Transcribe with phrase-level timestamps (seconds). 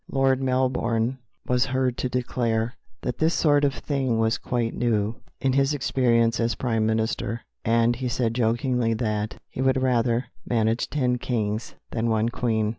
[0.11, 5.53] Lord Melbourne was heard to declare that this sort of thing was quite new in
[5.53, 11.19] his experience as Prime Minister, and he said jokingly that he would rather manage ten
[11.19, 12.69] kings than one Queen.